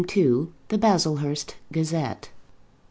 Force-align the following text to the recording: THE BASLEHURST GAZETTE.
THE 0.69 0.79
BASLEHURST 0.79 1.57
GAZETTE. 1.71 2.29